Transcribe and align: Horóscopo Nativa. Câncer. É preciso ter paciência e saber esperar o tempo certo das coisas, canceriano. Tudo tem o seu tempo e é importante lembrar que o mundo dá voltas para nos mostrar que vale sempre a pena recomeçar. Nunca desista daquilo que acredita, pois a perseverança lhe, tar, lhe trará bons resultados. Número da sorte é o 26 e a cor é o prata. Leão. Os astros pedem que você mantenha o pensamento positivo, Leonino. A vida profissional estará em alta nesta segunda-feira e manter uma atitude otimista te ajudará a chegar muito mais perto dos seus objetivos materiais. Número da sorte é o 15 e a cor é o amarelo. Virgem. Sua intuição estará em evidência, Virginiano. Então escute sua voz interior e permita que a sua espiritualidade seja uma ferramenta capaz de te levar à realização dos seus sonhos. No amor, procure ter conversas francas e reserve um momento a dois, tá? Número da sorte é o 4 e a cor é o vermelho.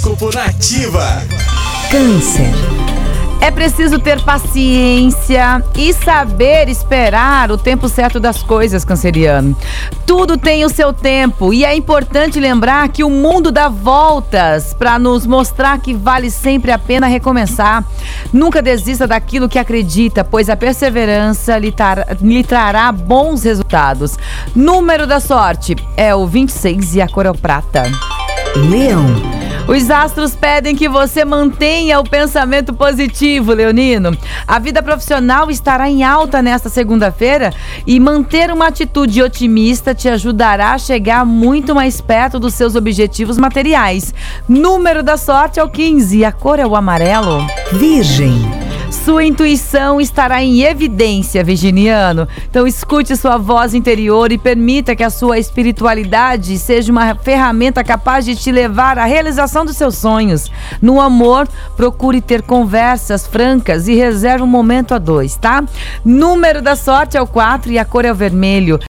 Horóscopo 0.00 0.34
Nativa. 0.34 1.22
Câncer. 1.90 2.50
É 3.38 3.50
preciso 3.50 3.98
ter 3.98 4.22
paciência 4.22 5.62
e 5.76 5.92
saber 5.92 6.68
esperar 6.68 7.50
o 7.50 7.58
tempo 7.58 7.86
certo 7.86 8.18
das 8.18 8.42
coisas, 8.42 8.82
canceriano. 8.82 9.54
Tudo 10.06 10.38
tem 10.38 10.64
o 10.64 10.70
seu 10.70 10.92
tempo 10.92 11.52
e 11.52 11.66
é 11.66 11.76
importante 11.76 12.40
lembrar 12.40 12.88
que 12.88 13.04
o 13.04 13.10
mundo 13.10 13.50
dá 13.50 13.68
voltas 13.68 14.72
para 14.72 14.98
nos 14.98 15.26
mostrar 15.26 15.78
que 15.78 15.92
vale 15.92 16.30
sempre 16.30 16.72
a 16.72 16.78
pena 16.78 17.06
recomeçar. 17.06 17.84
Nunca 18.32 18.62
desista 18.62 19.06
daquilo 19.06 19.50
que 19.50 19.58
acredita, 19.58 20.24
pois 20.24 20.48
a 20.48 20.56
perseverança 20.56 21.58
lhe, 21.58 21.72
tar, 21.72 22.16
lhe 22.22 22.42
trará 22.42 22.90
bons 22.90 23.42
resultados. 23.42 24.16
Número 24.54 25.06
da 25.06 25.20
sorte 25.20 25.76
é 25.94 26.14
o 26.14 26.26
26 26.26 26.94
e 26.94 27.02
a 27.02 27.08
cor 27.08 27.26
é 27.26 27.30
o 27.30 27.34
prata. 27.34 27.82
Leão. 28.56 29.39
Os 29.70 29.88
astros 29.88 30.34
pedem 30.34 30.74
que 30.74 30.88
você 30.88 31.24
mantenha 31.24 32.00
o 32.00 32.02
pensamento 32.02 32.74
positivo, 32.74 33.52
Leonino. 33.52 34.10
A 34.44 34.58
vida 34.58 34.82
profissional 34.82 35.48
estará 35.48 35.88
em 35.88 36.02
alta 36.02 36.42
nesta 36.42 36.68
segunda-feira 36.68 37.54
e 37.86 38.00
manter 38.00 38.50
uma 38.50 38.66
atitude 38.66 39.22
otimista 39.22 39.94
te 39.94 40.08
ajudará 40.08 40.72
a 40.72 40.78
chegar 40.78 41.24
muito 41.24 41.72
mais 41.72 42.00
perto 42.00 42.40
dos 42.40 42.54
seus 42.54 42.74
objetivos 42.74 43.38
materiais. 43.38 44.12
Número 44.48 45.04
da 45.04 45.16
sorte 45.16 45.60
é 45.60 45.62
o 45.62 45.70
15 45.70 46.18
e 46.18 46.24
a 46.24 46.32
cor 46.32 46.58
é 46.58 46.66
o 46.66 46.74
amarelo. 46.74 47.46
Virgem. 47.70 48.59
Sua 48.90 49.24
intuição 49.24 50.00
estará 50.00 50.42
em 50.42 50.62
evidência, 50.62 51.42
Virginiano. 51.42 52.28
Então 52.48 52.66
escute 52.66 53.16
sua 53.16 53.38
voz 53.38 53.74
interior 53.74 54.30
e 54.30 54.38
permita 54.38 54.94
que 54.94 55.02
a 55.02 55.10
sua 55.10 55.38
espiritualidade 55.38 56.56
seja 56.58 56.92
uma 56.92 57.14
ferramenta 57.14 57.82
capaz 57.82 58.24
de 58.24 58.36
te 58.36 58.52
levar 58.52 58.98
à 58.98 59.06
realização 59.06 59.64
dos 59.64 59.76
seus 59.76 59.96
sonhos. 59.96 60.50
No 60.82 61.00
amor, 61.00 61.48
procure 61.76 62.20
ter 62.20 62.42
conversas 62.42 63.26
francas 63.26 63.88
e 63.88 63.94
reserve 63.94 64.44
um 64.44 64.46
momento 64.46 64.94
a 64.94 64.98
dois, 64.98 65.34
tá? 65.34 65.64
Número 66.04 66.60
da 66.60 66.76
sorte 66.76 67.16
é 67.16 67.22
o 67.22 67.26
4 67.26 67.72
e 67.72 67.78
a 67.78 67.84
cor 67.84 68.04
é 68.04 68.12
o 68.12 68.14
vermelho. 68.14 68.78